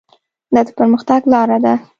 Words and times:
دا 0.53 0.61
د 0.67 0.69
پرمختګ 0.77 1.21
لاره 1.33 1.57
ده. 1.63 1.73